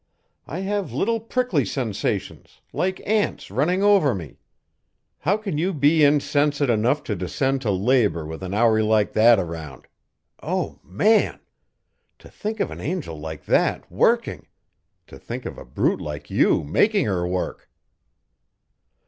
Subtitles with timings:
[0.47, 4.39] I have little prickly sensations, like ants running over me.
[5.19, 9.37] How can you be insensate enough to descend to labour with an houri like that
[9.37, 9.85] around?
[10.41, 11.39] Oh, man!
[12.17, 14.47] To think of an angel like that WORKING
[15.05, 17.69] to think of a brute like you making her work!"